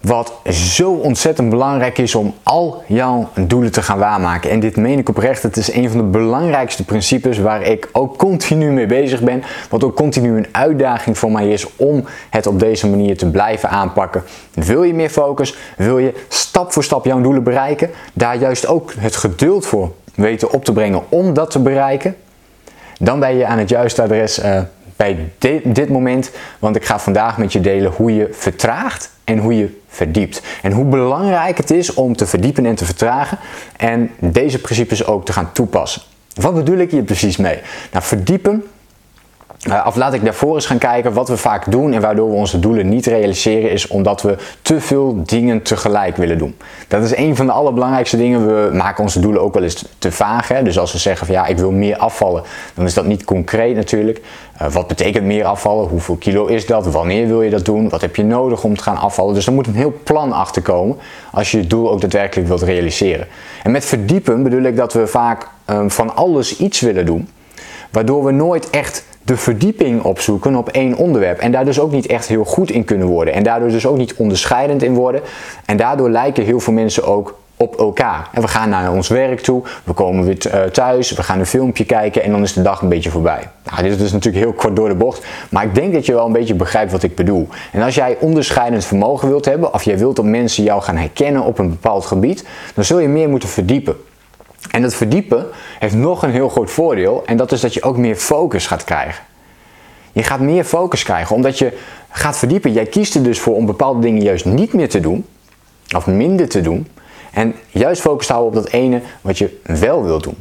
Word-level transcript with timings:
wat 0.00 0.32
zo 0.52 0.92
ontzettend 0.92 1.50
belangrijk 1.50 1.98
is 1.98 2.14
om 2.14 2.34
al 2.42 2.82
jouw 2.86 3.28
doelen 3.46 3.72
te 3.72 3.82
gaan 3.82 3.98
waarmaken. 3.98 4.50
En 4.50 4.60
dit 4.60 4.76
meen 4.76 4.98
ik 4.98 5.08
oprecht, 5.08 5.42
het 5.42 5.56
is 5.56 5.72
een 5.72 5.88
van 5.88 5.98
de 5.98 6.04
belangrijkste 6.04 6.84
principes 6.84 7.38
waar 7.38 7.62
ik 7.62 7.88
ook 7.92 8.16
continu 8.16 8.70
mee 8.70 8.86
bezig 8.86 9.22
ben. 9.22 9.42
Wat 9.70 9.84
ook 9.84 9.96
continu 9.96 10.36
een 10.36 10.48
uitdaging 10.52 11.18
voor 11.18 11.32
mij 11.32 11.50
is 11.50 11.76
om 11.76 12.04
het 12.30 12.46
op 12.46 12.58
deze 12.58 12.88
manier 12.88 13.16
te 13.16 13.30
blijven 13.30 13.68
aanpakken. 13.68 14.22
Wil 14.54 14.82
je 14.82 14.94
meer 14.94 15.10
focus? 15.10 15.56
Wil 15.76 15.98
je 15.98 16.14
stap 16.28 16.72
voor 16.72 16.84
stap 16.84 17.04
jouw 17.04 17.20
doelen 17.20 17.42
bereiken? 17.42 17.90
Daar 18.12 18.36
juist 18.36 18.66
ook 18.66 18.92
het 18.98 19.16
geduld 19.16 19.66
voor 19.66 19.92
weten 20.14 20.52
op 20.52 20.64
te 20.64 20.72
brengen 20.72 21.02
om 21.08 21.34
dat 21.34 21.50
te 21.50 21.58
bereiken? 21.58 22.16
Dan 22.98 23.20
ben 23.20 23.36
je 23.36 23.46
aan 23.46 23.58
het 23.58 23.68
juiste 23.68 24.02
adres 24.02 24.38
uh, 24.38 24.60
bij 25.00 25.32
dit 25.64 25.88
moment. 25.88 26.30
Want 26.58 26.76
ik 26.76 26.84
ga 26.84 26.98
vandaag 26.98 27.38
met 27.38 27.52
je 27.52 27.60
delen 27.60 27.92
hoe 27.92 28.14
je 28.14 28.28
vertraagt 28.30 29.10
en 29.24 29.38
hoe 29.38 29.56
je 29.56 29.78
verdiept. 29.88 30.42
En 30.62 30.72
hoe 30.72 30.84
belangrijk 30.84 31.56
het 31.56 31.70
is 31.70 31.94
om 31.94 32.16
te 32.16 32.26
verdiepen 32.26 32.66
en 32.66 32.74
te 32.74 32.84
vertragen 32.84 33.38
en 33.76 34.10
deze 34.18 34.58
principes 34.58 35.04
ook 35.04 35.24
te 35.24 35.32
gaan 35.32 35.52
toepassen. 35.52 36.02
Wat 36.34 36.54
bedoel 36.54 36.78
ik 36.78 36.90
hier 36.90 37.02
precies 37.02 37.36
mee? 37.36 37.58
Nou, 37.92 38.04
verdiepen 38.04 38.64
uh, 39.68 39.84
of 39.86 39.96
laat 39.96 40.14
ik 40.14 40.24
daarvoor 40.24 40.54
eens 40.54 40.66
gaan 40.66 40.78
kijken 40.78 41.12
wat 41.12 41.28
we 41.28 41.36
vaak 41.36 41.70
doen 41.70 41.92
en 41.92 42.00
waardoor 42.00 42.30
we 42.30 42.36
onze 42.36 42.60
doelen 42.60 42.88
niet 42.88 43.06
realiseren, 43.06 43.70
is 43.70 43.86
omdat 43.86 44.22
we 44.22 44.36
te 44.62 44.80
veel 44.80 45.22
dingen 45.24 45.62
tegelijk 45.62 46.16
willen 46.16 46.38
doen. 46.38 46.56
Dat 46.88 47.02
is 47.02 47.16
een 47.16 47.36
van 47.36 47.46
de 47.46 47.52
allerbelangrijkste 47.52 48.16
dingen. 48.16 48.46
We 48.46 48.76
maken 48.76 49.02
onze 49.02 49.20
doelen 49.20 49.42
ook 49.42 49.54
wel 49.54 49.62
eens 49.62 49.84
te 49.98 50.12
vaag. 50.12 50.48
Hè? 50.48 50.62
Dus 50.62 50.78
als 50.78 50.92
we 50.92 50.98
zeggen 50.98 51.26
van 51.26 51.34
ja, 51.34 51.46
ik 51.46 51.58
wil 51.58 51.70
meer 51.70 51.96
afvallen, 51.96 52.42
dan 52.74 52.84
is 52.84 52.94
dat 52.94 53.04
niet 53.04 53.24
concreet 53.24 53.76
natuurlijk. 53.76 54.20
Uh, 54.62 54.68
wat 54.68 54.86
betekent 54.86 55.24
meer 55.24 55.44
afvallen? 55.44 55.88
Hoeveel 55.88 56.16
kilo 56.16 56.46
is 56.46 56.66
dat? 56.66 56.86
Wanneer 56.86 57.26
wil 57.26 57.42
je 57.42 57.50
dat 57.50 57.64
doen? 57.64 57.88
Wat 57.88 58.00
heb 58.00 58.16
je 58.16 58.24
nodig 58.24 58.64
om 58.64 58.76
te 58.76 58.82
gaan 58.82 58.98
afvallen? 58.98 59.34
Dus 59.34 59.46
er 59.46 59.52
moet 59.52 59.66
een 59.66 59.74
heel 59.74 60.00
plan 60.04 60.32
achter 60.32 60.62
komen 60.62 60.96
als 61.32 61.50
je 61.50 61.58
je 61.58 61.66
doel 61.66 61.90
ook 61.90 62.00
daadwerkelijk 62.00 62.48
wilt 62.48 62.62
realiseren. 62.62 63.26
En 63.62 63.70
met 63.70 63.84
verdiepen 63.84 64.42
bedoel 64.42 64.62
ik 64.62 64.76
dat 64.76 64.92
we 64.92 65.06
vaak 65.06 65.48
um, 65.70 65.90
van 65.90 66.16
alles 66.16 66.56
iets 66.56 66.80
willen 66.80 67.06
doen, 67.06 67.28
waardoor 67.90 68.24
we 68.24 68.30
nooit 68.30 68.70
echt 68.70 69.08
de 69.22 69.36
verdieping 69.36 70.02
opzoeken 70.02 70.56
op 70.56 70.68
één 70.68 70.96
onderwerp. 70.96 71.38
En 71.38 71.52
daar 71.52 71.64
dus 71.64 71.80
ook 71.80 71.92
niet 71.92 72.06
echt 72.06 72.28
heel 72.28 72.44
goed 72.44 72.70
in 72.70 72.84
kunnen 72.84 73.06
worden. 73.06 73.34
En 73.34 73.42
daardoor 73.42 73.68
dus 73.68 73.86
ook 73.86 73.96
niet 73.96 74.14
onderscheidend 74.14 74.82
in 74.82 74.94
worden. 74.94 75.20
En 75.64 75.76
daardoor 75.76 76.10
lijken 76.10 76.44
heel 76.44 76.60
veel 76.60 76.72
mensen 76.72 77.04
ook 77.04 77.38
op 77.60 77.78
elkaar. 77.78 78.28
En 78.32 78.40
we 78.40 78.48
gaan 78.48 78.68
naar 78.68 78.92
ons 78.92 79.08
werk 79.08 79.40
toe, 79.40 79.62
we 79.84 79.92
komen 79.92 80.24
weer 80.24 80.50
eh, 80.50 80.62
thuis, 80.62 81.12
we 81.12 81.22
gaan 81.22 81.38
een 81.38 81.46
filmpje 81.46 81.84
kijken 81.84 82.22
en 82.22 82.30
dan 82.30 82.42
is 82.42 82.52
de 82.52 82.62
dag 82.62 82.80
een 82.80 82.88
beetje 82.88 83.10
voorbij. 83.10 83.48
Nou, 83.64 83.82
dit 83.82 83.92
is 83.92 83.98
dus 83.98 84.12
natuurlijk 84.12 84.44
heel 84.44 84.52
kort 84.52 84.76
door 84.76 84.88
de 84.88 84.94
bocht, 84.94 85.26
maar 85.50 85.64
ik 85.64 85.74
denk 85.74 85.92
dat 85.92 86.06
je 86.06 86.12
wel 86.12 86.26
een 86.26 86.32
beetje 86.32 86.54
begrijpt 86.54 86.92
wat 86.92 87.02
ik 87.02 87.14
bedoel. 87.14 87.48
En 87.72 87.82
als 87.82 87.94
jij 87.94 88.16
onderscheidend 88.20 88.84
vermogen 88.84 89.28
wilt 89.28 89.44
hebben, 89.44 89.74
of 89.74 89.82
jij 89.82 89.98
wilt 89.98 90.16
dat 90.16 90.24
mensen 90.24 90.64
jou 90.64 90.82
gaan 90.82 90.96
herkennen 90.96 91.42
op 91.42 91.58
een 91.58 91.70
bepaald 91.70 92.06
gebied, 92.06 92.44
dan 92.74 92.84
zul 92.84 92.98
je 92.98 93.08
meer 93.08 93.28
moeten 93.28 93.48
verdiepen. 93.48 93.96
En 94.70 94.82
dat 94.82 94.94
verdiepen 94.94 95.46
heeft 95.78 95.94
nog 95.94 96.22
een 96.22 96.30
heel 96.30 96.48
groot 96.48 96.70
voordeel 96.70 97.22
en 97.26 97.36
dat 97.36 97.52
is 97.52 97.60
dat 97.60 97.74
je 97.74 97.82
ook 97.82 97.96
meer 97.96 98.16
focus 98.16 98.66
gaat 98.66 98.84
krijgen. 98.84 99.24
Je 100.12 100.22
gaat 100.22 100.40
meer 100.40 100.64
focus 100.64 101.02
krijgen 101.02 101.36
omdat 101.36 101.58
je 101.58 101.78
gaat 102.10 102.36
verdiepen. 102.36 102.72
Jij 102.72 102.86
kiest 102.86 103.14
er 103.14 103.22
dus 103.22 103.40
voor 103.40 103.54
om 103.54 103.66
bepaalde 103.66 104.00
dingen 104.00 104.22
juist 104.22 104.44
niet 104.44 104.72
meer 104.72 104.88
te 104.88 105.00
doen 105.00 105.26
of 105.96 106.06
minder 106.06 106.48
te 106.48 106.60
doen 106.60 106.86
en 107.32 107.54
juist 107.70 108.00
focus 108.00 108.26
te 108.26 108.32
houden 108.32 108.58
op 108.58 108.64
dat 108.64 108.72
ene 108.72 109.00
wat 109.20 109.38
je 109.38 109.58
wel 109.62 110.04
wilt 110.04 110.22
doen. 110.22 110.36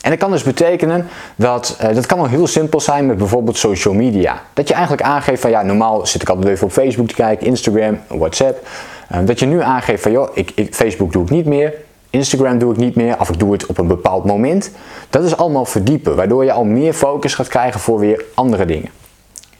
En 0.00 0.10
dat 0.10 0.18
kan 0.18 0.30
dus 0.30 0.42
betekenen 0.42 1.08
dat, 1.36 1.78
uh, 1.82 1.94
dat 1.94 2.06
kan 2.06 2.18
wel 2.18 2.28
heel 2.28 2.46
simpel 2.46 2.80
zijn 2.80 3.06
met 3.06 3.18
bijvoorbeeld 3.18 3.56
social 3.56 3.94
media. 3.94 4.42
Dat 4.54 4.68
je 4.68 4.74
eigenlijk 4.74 5.02
aangeeft 5.02 5.40
van 5.40 5.50
ja, 5.50 5.62
normaal 5.62 6.06
zit 6.06 6.22
ik 6.22 6.28
altijd 6.28 6.48
even 6.48 6.66
op 6.66 6.72
Facebook 6.72 7.08
te 7.08 7.14
kijken, 7.14 7.46
Instagram, 7.46 8.00
WhatsApp. 8.06 8.66
Uh, 9.12 9.18
dat 9.24 9.38
je 9.38 9.46
nu 9.46 9.62
aangeeft 9.62 10.02
van 10.02 10.12
joh, 10.12 10.28
ik, 10.34 10.52
ik, 10.54 10.74
Facebook 10.74 11.12
doe 11.12 11.22
ik 11.22 11.30
niet 11.30 11.46
meer. 11.46 11.74
Instagram 12.10 12.58
doe 12.58 12.72
ik 12.72 12.78
niet 12.78 12.94
meer 12.94 13.20
of 13.20 13.28
ik 13.28 13.38
doe 13.38 13.52
het 13.52 13.66
op 13.66 13.78
een 13.78 13.86
bepaald 13.86 14.24
moment. 14.24 14.70
Dat 15.10 15.24
is 15.24 15.36
allemaal 15.36 15.64
verdiepen, 15.64 16.16
waardoor 16.16 16.44
je 16.44 16.52
al 16.52 16.64
meer 16.64 16.92
focus 16.92 17.34
gaat 17.34 17.48
krijgen 17.48 17.80
voor 17.80 17.98
weer 17.98 18.24
andere 18.34 18.64
dingen. 18.64 18.90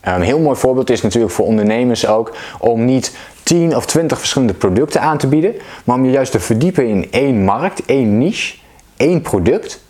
Een 0.01 0.21
heel 0.21 0.39
mooi 0.39 0.57
voorbeeld 0.57 0.89
is 0.89 1.01
natuurlijk 1.01 1.33
voor 1.33 1.45
ondernemers 1.45 2.07
ook 2.07 2.35
om 2.59 2.85
niet 2.85 3.15
10 3.43 3.75
of 3.75 3.85
20 3.85 4.19
verschillende 4.19 4.53
producten 4.53 5.01
aan 5.01 5.17
te 5.17 5.27
bieden, 5.27 5.55
maar 5.83 5.95
om 5.95 6.05
je 6.05 6.11
juist 6.11 6.31
te 6.31 6.39
verdiepen 6.39 6.87
in 6.87 7.07
één 7.11 7.43
markt, 7.43 7.85
één 7.85 8.17
niche, 8.17 8.57
één 8.97 9.21
product. 9.21 9.83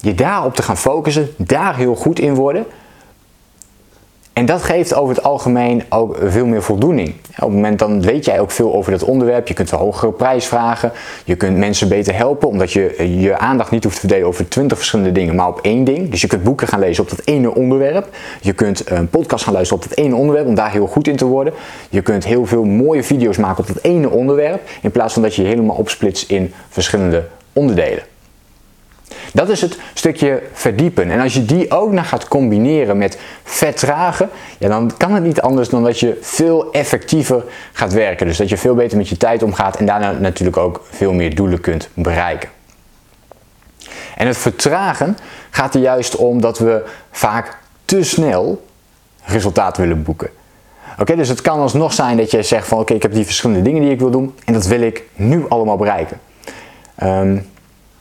Je 0.00 0.14
daarop 0.14 0.54
te 0.54 0.62
gaan 0.62 0.76
focussen, 0.76 1.28
daar 1.36 1.76
heel 1.76 1.94
goed 1.94 2.18
in 2.18 2.34
worden 2.34 2.66
en 4.38 4.46
dat 4.46 4.62
geeft 4.62 4.94
over 4.94 5.14
het 5.14 5.24
algemeen 5.24 5.82
ook 5.88 6.16
veel 6.24 6.46
meer 6.46 6.62
voldoening. 6.62 7.08
Op 7.08 7.34
het 7.36 7.48
moment 7.48 7.78
dan 7.78 8.02
weet 8.02 8.24
jij 8.24 8.40
ook 8.40 8.50
veel 8.50 8.74
over 8.74 8.92
dat 8.92 9.04
onderwerp. 9.04 9.48
Je 9.48 9.54
kunt 9.54 9.70
een 9.70 9.78
hogere 9.78 10.12
prijs 10.12 10.46
vragen. 10.46 10.92
Je 11.24 11.36
kunt 11.36 11.56
mensen 11.56 11.88
beter 11.88 12.14
helpen 12.14 12.48
omdat 12.48 12.72
je 12.72 13.16
je 13.20 13.38
aandacht 13.38 13.70
niet 13.70 13.84
hoeft 13.84 13.94
te 13.94 14.00
verdelen 14.00 14.28
over 14.28 14.48
twintig 14.48 14.76
verschillende 14.76 15.12
dingen, 15.12 15.34
maar 15.34 15.48
op 15.48 15.60
één 15.62 15.84
ding. 15.84 16.10
Dus 16.10 16.20
je 16.20 16.26
kunt 16.26 16.42
boeken 16.42 16.68
gaan 16.68 16.78
lezen 16.78 17.02
op 17.02 17.10
dat 17.10 17.20
ene 17.24 17.54
onderwerp. 17.54 18.08
Je 18.40 18.52
kunt 18.52 18.90
een 18.90 19.08
podcast 19.08 19.44
gaan 19.44 19.52
luisteren 19.52 19.82
op 19.82 19.88
dat 19.88 19.98
ene 19.98 20.14
onderwerp 20.14 20.46
om 20.46 20.54
daar 20.54 20.72
heel 20.72 20.86
goed 20.86 21.08
in 21.08 21.16
te 21.16 21.26
worden. 21.26 21.52
Je 21.90 22.02
kunt 22.02 22.24
heel 22.24 22.46
veel 22.46 22.64
mooie 22.64 23.02
video's 23.02 23.36
maken 23.36 23.58
op 23.58 23.66
dat 23.66 23.82
ene 23.82 24.10
onderwerp 24.10 24.60
in 24.82 24.90
plaats 24.90 25.12
van 25.12 25.22
dat 25.22 25.34
je 25.34 25.42
je 25.42 25.48
helemaal 25.48 25.76
opsplitst 25.76 26.30
in 26.30 26.52
verschillende 26.68 27.26
onderdelen. 27.52 28.02
Dat 29.32 29.48
is 29.48 29.60
het 29.60 29.78
stukje 29.94 30.42
verdiepen. 30.52 31.10
En 31.10 31.20
als 31.20 31.34
je 31.34 31.44
die 31.44 31.70
ook 31.70 31.92
nog 31.92 32.08
gaat 32.08 32.28
combineren 32.28 32.98
met 32.98 33.18
vertragen, 33.44 34.30
ja, 34.58 34.68
dan 34.68 34.92
kan 34.96 35.14
het 35.14 35.22
niet 35.22 35.40
anders 35.40 35.68
dan 35.68 35.84
dat 35.84 36.00
je 36.00 36.18
veel 36.20 36.72
effectiever 36.72 37.44
gaat 37.72 37.92
werken. 37.92 38.26
Dus 38.26 38.36
dat 38.36 38.48
je 38.48 38.56
veel 38.56 38.74
beter 38.74 38.96
met 38.96 39.08
je 39.08 39.16
tijd 39.16 39.42
omgaat 39.42 39.76
en 39.76 39.86
daarna 39.86 40.12
natuurlijk 40.12 40.56
ook 40.56 40.86
veel 40.90 41.12
meer 41.12 41.34
doelen 41.34 41.60
kunt 41.60 41.88
bereiken. 41.94 42.48
En 44.16 44.26
het 44.26 44.36
vertragen 44.36 45.16
gaat 45.50 45.74
er 45.74 45.80
juist 45.80 46.16
om 46.16 46.40
dat 46.40 46.58
we 46.58 46.84
vaak 47.10 47.58
te 47.84 48.02
snel 48.02 48.66
resultaat 49.24 49.76
willen 49.76 50.02
boeken. 50.02 50.30
Oké, 50.98 51.16
dus 51.16 51.28
het 51.28 51.40
kan 51.40 51.58
alsnog 51.58 51.92
zijn 51.92 52.16
dat 52.16 52.30
je 52.30 52.42
zegt 52.42 52.68
van 52.68 52.78
oké, 52.78 52.94
ik 52.94 53.02
heb 53.02 53.12
die 53.12 53.24
verschillende 53.24 53.62
dingen 53.62 53.82
die 53.82 53.90
ik 53.90 53.98
wil 53.98 54.10
doen 54.10 54.34
en 54.44 54.52
dat 54.52 54.66
wil 54.66 54.80
ik 54.80 55.02
nu 55.14 55.44
allemaal 55.48 55.76
bereiken. 55.76 56.20
Um, 57.02 57.46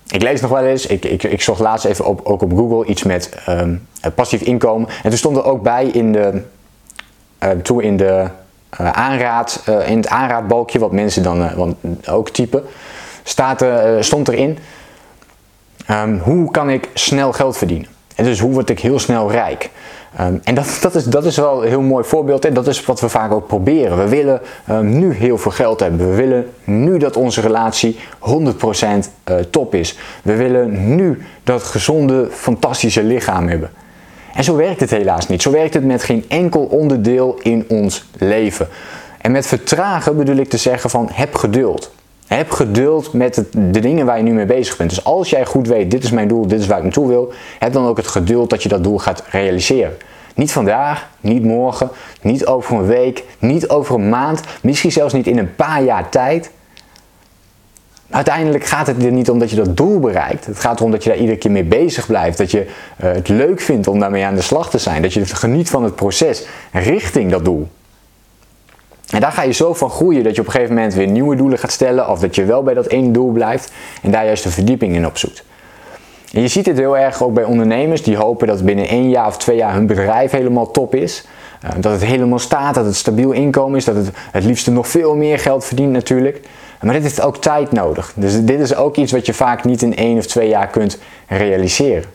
ik 0.09 0.22
lees 0.22 0.41
nog 0.41 0.51
wel 0.51 0.63
eens, 0.63 0.85
ik, 0.85 1.06
ik, 1.06 1.23
ik 1.23 1.41
zocht 1.41 1.59
laatst 1.59 1.85
even 1.85 2.06
op, 2.06 2.22
ook 2.23 2.41
op 2.41 2.53
Google 2.57 2.85
iets 2.85 3.03
met 3.03 3.29
um, 3.50 3.88
passief 4.16 4.41
inkomen. 4.41 4.90
En 4.90 5.09
toen 5.09 5.18
stond 5.18 5.38
er 5.38 5.44
ook 5.44 5.62
bij 5.62 5.85
in 5.85 6.12
de, 6.12 6.41
uh, 7.44 7.50
toen 7.50 7.81
in, 7.81 7.97
de, 7.97 8.28
uh, 8.81 8.91
aanraad, 8.91 9.63
uh, 9.69 9.90
in 9.90 9.97
het 9.97 10.07
aanraadbalkje, 10.07 10.79
wat 10.79 10.91
mensen 10.91 11.23
dan 11.23 11.56
want, 11.56 11.75
ook 12.09 12.29
typen, 12.29 12.63
staat, 13.23 13.66
stond 14.00 14.28
erin, 14.28 14.57
um, 15.91 16.19
hoe 16.19 16.51
kan 16.51 16.69
ik 16.69 16.89
snel 16.94 17.34
geld 17.34 17.57
verdienen? 17.57 17.97
En 18.17 18.23
dus 18.23 18.39
hoe 18.39 18.51
word 18.51 18.69
ik 18.69 18.79
heel 18.79 19.00
snel 19.00 19.31
rijk? 19.31 19.69
Um, 20.19 20.39
en 20.44 20.55
dat, 20.55 20.78
dat, 20.81 20.95
is, 20.95 21.03
dat 21.03 21.25
is 21.25 21.38
wel 21.38 21.63
een 21.63 21.69
heel 21.69 21.81
mooi 21.81 22.03
voorbeeld 22.03 22.45
en 22.45 22.53
dat 22.53 22.67
is 22.67 22.85
wat 22.85 23.00
we 23.00 23.09
vaak 23.09 23.31
ook 23.31 23.47
proberen. 23.47 23.97
We 23.97 24.09
willen 24.09 24.41
um, 24.69 25.00
nu 25.00 25.13
heel 25.13 25.38
veel 25.38 25.51
geld 25.51 25.79
hebben. 25.79 26.09
We 26.09 26.16
willen 26.16 26.50
nu 26.63 26.97
dat 26.97 27.17
onze 27.17 27.41
relatie 27.41 28.00
100% 28.19 28.23
uh, 28.23 29.00
eh, 29.23 29.45
top 29.50 29.75
is. 29.75 29.97
We 30.23 30.35
willen 30.35 30.95
nu 30.95 31.22
dat 31.44 31.63
gezonde, 31.63 32.27
fantastische 32.31 33.03
lichaam 33.03 33.47
hebben. 33.47 33.69
En 34.33 34.44
zo 34.44 34.56
werkt 34.56 34.79
het 34.79 34.91
helaas 34.91 35.27
niet. 35.27 35.41
Zo 35.41 35.51
werkt 35.51 35.73
het 35.73 35.85
met 35.85 36.03
geen 36.03 36.25
enkel 36.27 36.61
onderdeel 36.61 37.39
in 37.41 37.66
ons 37.67 38.06
leven. 38.17 38.68
En 39.21 39.31
met 39.31 39.47
vertragen 39.47 40.18
bedoel 40.18 40.36
ik 40.36 40.50
te 40.50 40.57
zeggen 40.57 40.89
van 40.89 41.09
heb 41.12 41.36
geduld. 41.36 41.92
Heb 42.27 42.51
geduld 42.51 43.13
met 43.13 43.44
de 43.51 43.79
dingen 43.79 44.06
waar 44.06 44.18
je 44.18 44.24
nu 44.24 44.33
mee 44.33 44.45
bezig 44.45 44.77
bent. 44.77 44.89
Dus 44.89 45.03
als 45.03 45.29
jij 45.29 45.45
goed 45.45 45.68
weet, 45.68 45.91
dit 45.91 46.03
is 46.03 46.12
mijn 46.12 46.27
doel, 46.27 46.47
dit 46.47 46.59
is 46.59 46.68
waar 46.68 46.77
ik 46.77 46.83
naartoe 46.83 47.07
wil, 47.07 47.33
heb 47.59 47.74
dan 47.74 47.85
ook 47.85 47.97
het 47.97 48.07
geduld 48.07 48.50
dat 48.50 48.63
je 48.63 48.69
dat 48.69 48.83
doel 48.83 48.97
gaat 48.97 49.24
realiseren. 49.29 49.97
Niet 50.35 50.51
vandaag, 50.51 51.09
niet 51.19 51.44
morgen, 51.44 51.89
niet 52.21 52.45
over 52.45 52.75
een 52.75 52.85
week, 52.85 53.24
niet 53.39 53.69
over 53.69 53.95
een 53.95 54.09
maand, 54.09 54.41
misschien 54.62 54.91
zelfs 54.91 55.13
niet 55.13 55.27
in 55.27 55.38
een 55.38 55.56
paar 55.56 55.83
jaar 55.83 56.09
tijd. 56.09 56.51
Uiteindelijk 58.09 58.65
gaat 58.65 58.88
het 58.88 59.03
er 59.03 59.12
niet 59.12 59.30
om 59.30 59.39
dat 59.39 59.50
je 59.50 59.56
dat 59.56 59.77
doel 59.77 60.00
bereikt. 60.00 60.45
Het 60.45 60.59
gaat 60.59 60.80
erom 60.80 60.91
dat 60.91 61.03
je 61.03 61.09
daar 61.09 61.19
iedere 61.19 61.38
keer 61.38 61.51
mee 61.51 61.63
bezig 61.63 62.07
blijft. 62.07 62.38
Dat 62.38 62.51
je 62.51 62.65
uh, 62.68 63.12
het 63.12 63.27
leuk 63.27 63.62
vindt 63.62 63.88
om 63.88 64.00
daarmee 64.00 64.25
aan 64.25 64.35
de 64.35 64.41
slag 64.41 64.69
te 64.69 64.77
zijn. 64.77 65.01
Dat 65.01 65.13
je 65.13 65.25
geniet 65.25 65.69
van 65.69 65.83
het 65.83 65.95
proces 65.95 66.45
richting 66.71 67.31
dat 67.31 67.45
doel. 67.45 67.68
En 69.07 69.19
daar 69.19 69.31
ga 69.31 69.42
je 69.44 69.51
zo 69.51 69.74
van 69.74 69.89
groeien 69.89 70.24
dat 70.24 70.36
je 70.36 70.42
op 70.42 70.48
een 70.48 70.54
gegeven 70.54 70.75
moment 70.75 70.94
weer 70.94 71.07
nieuwe 71.07 71.36
doelen 71.36 71.59
gaat 71.59 71.71
stellen. 71.71 72.09
Of 72.09 72.19
dat 72.19 72.36
je 72.36 72.45
wel 72.45 72.63
bij 72.63 72.74
dat 72.74 72.88
ene 72.88 73.12
doel 73.12 73.31
blijft 73.31 73.71
en 74.01 74.12
daar 74.12 74.25
juist 74.25 74.44
de 74.44 74.51
verdieping 74.51 74.95
in 74.95 75.06
opzoekt. 75.06 75.44
En 76.33 76.42
je 76.42 76.48
ziet 76.48 76.65
het 76.65 76.77
heel 76.77 76.98
erg 76.98 77.24
ook 77.24 77.33
bij 77.33 77.44
ondernemers 77.44 78.04
die 78.04 78.18
hopen 78.18 78.48
dat 78.48 78.65
binnen 78.65 78.88
één 78.88 79.09
jaar 79.09 79.27
of 79.27 79.38
twee 79.38 79.57
jaar 79.57 79.74
hun 79.74 79.88
bedrijf 79.88 80.31
helemaal 80.31 80.71
top 80.71 80.95
is. 80.95 81.25
eh, 81.62 81.69
dat 81.80 81.92
het 81.92 82.04
helemaal 82.04 82.39
staat, 82.39 82.75
dat 82.75 82.86
het 82.86 82.95
stabiel 82.95 83.31
inkomen 83.31 83.77
is, 83.77 83.86
dat 83.86 83.95
het 83.95 84.09
het 84.31 84.44
liefst 84.44 84.68
nog 84.68 84.88
veel 84.88 85.15
meer 85.15 85.39
geld 85.39 85.65
verdient 85.65 85.92
natuurlijk. 85.92 86.42
Maar 86.81 86.94
dit 86.94 87.04
heeft 87.04 87.21
ook 87.21 87.38
tijd 87.38 87.71
nodig. 87.71 88.13
Dus 88.15 88.45
dit 88.45 88.59
is 88.59 88.75
ook 88.75 88.95
iets 88.95 89.12
wat 89.12 89.25
je 89.25 89.33
vaak 89.33 89.63
niet 89.63 89.81
in 89.81 89.95
één 89.95 90.18
of 90.18 90.25
twee 90.25 90.50
jaar 90.50 90.68
kunt 90.68 91.00
realiseren. 91.27 92.09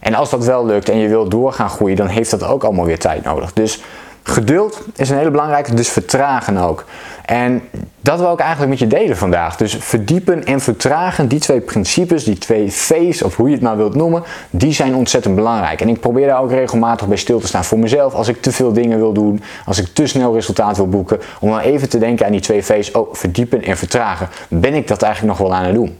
En 0.00 0.14
als 0.14 0.30
dat 0.30 0.44
wel 0.44 0.66
lukt 0.66 0.88
en 0.88 0.98
je 0.98 1.08
wilt 1.08 1.30
doorgaan 1.30 1.70
groeien, 1.70 1.96
dan 1.96 2.06
heeft 2.06 2.30
dat 2.30 2.44
ook 2.44 2.64
allemaal 2.64 2.84
weer 2.84 2.98
tijd 2.98 3.24
nodig. 3.24 3.52
Dus 3.52 3.82
geduld 4.26 4.84
is 4.96 5.10
een 5.10 5.16
hele 5.16 5.30
belangrijke, 5.30 5.74
dus 5.74 5.88
vertragen 5.88 6.56
ook. 6.56 6.84
En 7.24 7.62
dat 8.00 8.20
wil 8.20 8.32
ik 8.32 8.38
eigenlijk 8.38 8.70
met 8.70 8.78
je 8.78 8.86
delen 8.86 9.16
vandaag. 9.16 9.56
Dus 9.56 9.76
verdiepen 9.80 10.44
en 10.44 10.60
vertragen, 10.60 11.28
die 11.28 11.40
twee 11.40 11.60
principes, 11.60 12.24
die 12.24 12.38
twee 12.38 12.72
V's, 12.72 13.22
of 13.22 13.36
hoe 13.36 13.48
je 13.48 13.54
het 13.54 13.62
maar 13.62 13.76
wilt 13.76 13.94
noemen, 13.94 14.22
die 14.50 14.72
zijn 14.72 14.94
ontzettend 14.94 15.34
belangrijk. 15.34 15.80
En 15.80 15.88
ik 15.88 16.00
probeer 16.00 16.26
daar 16.26 16.42
ook 16.42 16.50
regelmatig 16.50 17.08
bij 17.08 17.16
stil 17.16 17.40
te 17.40 17.46
staan 17.46 17.64
voor 17.64 17.78
mezelf. 17.78 18.14
Als 18.14 18.28
ik 18.28 18.42
te 18.42 18.52
veel 18.52 18.72
dingen 18.72 18.98
wil 18.98 19.12
doen, 19.12 19.42
als 19.64 19.78
ik 19.78 19.86
te 19.92 20.06
snel 20.06 20.34
resultaat 20.34 20.76
wil 20.76 20.88
boeken, 20.88 21.20
om 21.40 21.50
dan 21.50 21.58
even 21.58 21.88
te 21.88 21.98
denken 21.98 22.26
aan 22.26 22.32
die 22.32 22.40
twee 22.40 22.62
V's. 22.62 22.90
Oh, 22.90 23.14
verdiepen 23.14 23.62
en 23.62 23.76
vertragen. 23.76 24.28
Ben 24.48 24.74
ik 24.74 24.88
dat 24.88 25.02
eigenlijk 25.02 25.38
nog 25.38 25.48
wel 25.48 25.56
aan 25.56 25.64
het 25.64 25.74
doen? 25.74 25.96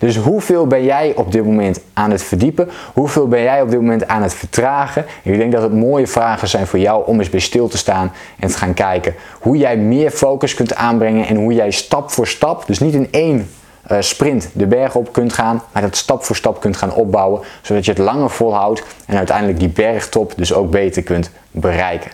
Dus 0.00 0.16
hoeveel 0.16 0.66
ben 0.66 0.84
jij 0.84 1.12
op 1.16 1.32
dit 1.32 1.44
moment 1.44 1.80
aan 1.92 2.10
het 2.10 2.22
verdiepen? 2.22 2.68
Hoeveel 2.92 3.28
ben 3.28 3.42
jij 3.42 3.62
op 3.62 3.70
dit 3.70 3.80
moment 3.80 4.08
aan 4.08 4.22
het 4.22 4.34
vertragen? 4.34 5.04
ik 5.22 5.36
denk 5.36 5.52
dat 5.52 5.62
het 5.62 5.72
mooie 5.72 6.06
vragen 6.06 6.48
zijn 6.48 6.66
voor 6.66 6.78
jou 6.78 7.06
om 7.06 7.18
eens 7.18 7.30
bij 7.30 7.40
stil 7.40 7.68
te 7.68 7.78
staan 7.78 8.12
en 8.38 8.48
te 8.48 8.56
gaan 8.56 8.74
kijken 8.74 9.14
hoe 9.40 9.56
jij 9.56 9.76
meer 9.76 10.10
focus 10.10 10.54
kunt 10.54 10.74
aanbrengen 10.74 11.26
en 11.26 11.36
hoe 11.36 11.52
jij 11.52 11.70
stap 11.70 12.10
voor 12.10 12.26
stap, 12.26 12.66
dus 12.66 12.78
niet 12.78 12.94
in 12.94 13.08
één 13.10 13.50
uh, 13.90 13.96
sprint 14.00 14.48
de 14.52 14.66
berg 14.66 14.94
op 14.94 15.12
kunt 15.12 15.32
gaan, 15.32 15.62
maar 15.72 15.82
dat 15.82 15.96
stap 15.96 16.24
voor 16.24 16.36
stap 16.36 16.60
kunt 16.60 16.76
gaan 16.76 16.94
opbouwen, 16.94 17.40
zodat 17.62 17.84
je 17.84 17.90
het 17.90 18.00
langer 18.00 18.30
volhoudt 18.30 18.82
en 19.06 19.16
uiteindelijk 19.16 19.58
die 19.58 19.68
bergtop 19.68 20.32
dus 20.36 20.52
ook 20.52 20.70
beter 20.70 21.02
kunt 21.02 21.30
bereiken. 21.50 22.10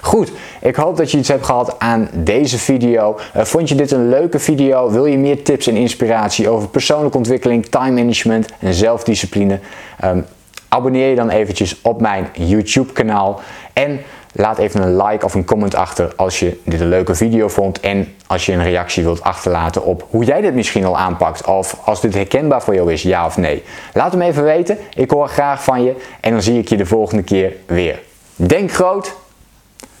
Goed, 0.00 0.32
ik 0.60 0.76
hoop 0.76 0.96
dat 0.96 1.10
je 1.10 1.18
iets 1.18 1.28
hebt 1.28 1.44
gehad 1.44 1.78
aan 1.78 2.08
deze 2.12 2.58
video. 2.58 3.18
Uh, 3.36 3.42
vond 3.44 3.68
je 3.68 3.74
dit 3.74 3.90
een 3.90 4.08
leuke 4.08 4.38
video? 4.38 4.90
Wil 4.90 5.06
je 5.06 5.18
meer 5.18 5.42
tips 5.42 5.66
en 5.66 5.76
inspiratie 5.76 6.48
over 6.48 6.68
persoonlijke 6.68 7.16
ontwikkeling, 7.16 7.66
time 7.66 7.90
management 7.90 8.48
en 8.58 8.74
zelfdiscipline? 8.74 9.58
Um, 10.04 10.24
abonneer 10.68 11.08
je 11.08 11.16
dan 11.16 11.30
eventjes 11.30 11.80
op 11.82 12.00
mijn 12.00 12.28
YouTube 12.32 12.92
kanaal 12.92 13.40
en 13.72 14.00
laat 14.32 14.58
even 14.58 14.82
een 14.82 15.02
like 15.02 15.24
of 15.24 15.34
een 15.34 15.44
comment 15.44 15.74
achter 15.74 16.12
als 16.16 16.38
je 16.38 16.60
dit 16.64 16.80
een 16.80 16.88
leuke 16.88 17.14
video 17.14 17.48
vond 17.48 17.80
en 17.80 18.14
als 18.26 18.46
je 18.46 18.52
een 18.52 18.62
reactie 18.62 19.02
wilt 19.02 19.22
achterlaten 19.22 19.84
op 19.84 20.06
hoe 20.10 20.24
jij 20.24 20.40
dit 20.40 20.54
misschien 20.54 20.84
al 20.84 20.98
aanpakt 20.98 21.46
of 21.46 21.76
als 21.84 22.00
dit 22.00 22.14
herkenbaar 22.14 22.62
voor 22.62 22.74
jou 22.74 22.92
is, 22.92 23.02
ja 23.02 23.26
of 23.26 23.36
nee. 23.36 23.62
Laat 23.94 24.12
hem 24.12 24.22
even 24.22 24.44
weten, 24.44 24.78
ik 24.94 25.10
hoor 25.10 25.28
graag 25.28 25.64
van 25.64 25.82
je 25.82 25.94
en 26.20 26.32
dan 26.32 26.42
zie 26.42 26.58
ik 26.58 26.68
je 26.68 26.76
de 26.76 26.86
volgende 26.86 27.22
keer 27.22 27.52
weer. 27.66 28.00
Denk 28.36 28.72
groot, 28.72 29.14